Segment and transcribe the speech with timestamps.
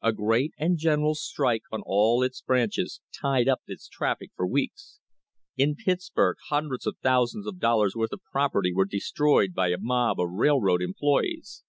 [0.00, 5.00] A great and general strike on all its branches tied up its traffic for weeks.
[5.56, 10.20] In Pittsburg hundreds of thousands of dollars' worth of property were destroyed by a mob
[10.20, 11.64] of railroad employees.